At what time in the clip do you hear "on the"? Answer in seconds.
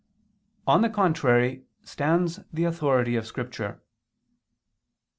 0.65-0.89